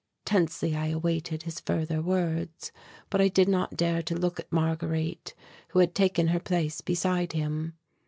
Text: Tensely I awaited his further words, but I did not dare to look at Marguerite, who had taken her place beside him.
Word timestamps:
Tensely 0.25 0.75
I 0.75 0.87
awaited 0.87 1.43
his 1.43 1.59
further 1.59 2.01
words, 2.01 2.71
but 3.11 3.21
I 3.21 3.27
did 3.27 3.47
not 3.47 3.77
dare 3.77 4.01
to 4.01 4.15
look 4.17 4.39
at 4.39 4.51
Marguerite, 4.51 5.35
who 5.67 5.77
had 5.79 5.93
taken 5.93 6.29
her 6.29 6.39
place 6.39 6.81
beside 6.81 7.33
him. 7.33 7.75